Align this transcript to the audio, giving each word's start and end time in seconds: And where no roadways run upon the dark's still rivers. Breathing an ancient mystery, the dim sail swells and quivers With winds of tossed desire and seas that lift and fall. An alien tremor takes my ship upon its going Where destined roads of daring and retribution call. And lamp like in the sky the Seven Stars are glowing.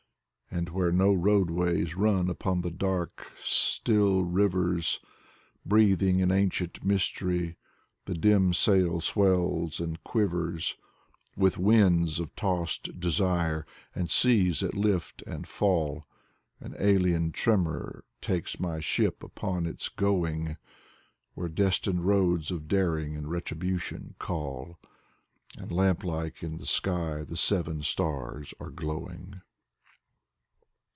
And 0.53 0.67
where 0.71 0.91
no 0.91 1.13
roadways 1.13 1.95
run 1.95 2.29
upon 2.29 2.59
the 2.59 2.71
dark's 2.71 3.25
still 3.41 4.25
rivers. 4.25 4.99
Breathing 5.65 6.21
an 6.21 6.29
ancient 6.29 6.83
mystery, 6.83 7.55
the 8.03 8.15
dim 8.15 8.53
sail 8.53 8.99
swells 8.99 9.79
and 9.79 10.03
quivers 10.03 10.75
With 11.37 11.57
winds 11.57 12.19
of 12.19 12.35
tossed 12.35 12.99
desire 12.99 13.65
and 13.95 14.11
seas 14.11 14.59
that 14.59 14.75
lift 14.75 15.21
and 15.25 15.47
fall. 15.47 16.05
An 16.59 16.75
alien 16.79 17.31
tremor 17.31 18.03
takes 18.19 18.59
my 18.59 18.81
ship 18.81 19.23
upon 19.23 19.65
its 19.65 19.87
going 19.87 20.57
Where 21.33 21.47
destined 21.47 22.03
roads 22.05 22.51
of 22.51 22.67
daring 22.67 23.15
and 23.15 23.31
retribution 23.31 24.15
call. 24.19 24.77
And 25.57 25.71
lamp 25.71 26.03
like 26.03 26.43
in 26.43 26.57
the 26.57 26.65
sky 26.65 27.23
the 27.23 27.37
Seven 27.37 27.83
Stars 27.83 28.53
are 28.59 28.69
glowing. 28.69 29.39